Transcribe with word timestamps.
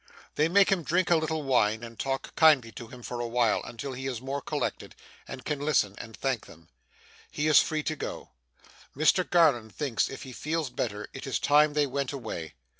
They 0.33 0.49
make 0.49 0.71
him 0.71 0.81
drink 0.81 1.11
a 1.11 1.15
little 1.15 1.43
wine, 1.43 1.83
and 1.83 1.99
talk 1.99 2.35
kindly 2.35 2.71
to 2.71 2.87
him 2.87 3.03
for 3.03 3.19
a 3.19 3.27
while, 3.27 3.61
until 3.61 3.93
he 3.93 4.07
is 4.07 4.19
more 4.19 4.41
collected, 4.41 4.95
and 5.27 5.45
can 5.45 5.59
listen, 5.59 5.93
and 5.99 6.17
thank 6.17 6.47
them. 6.47 6.69
He 7.29 7.45
is 7.45 7.59
free 7.61 7.83
to 7.83 7.95
go. 7.95 8.31
Mr 8.97 9.29
Garland 9.29 9.75
thinks, 9.75 10.09
if 10.09 10.23
he 10.23 10.33
feels 10.33 10.71
better, 10.71 11.07
it 11.13 11.27
is 11.27 11.37
time 11.37 11.73
they 11.73 11.85
went 11.85 12.13
away. 12.13 12.55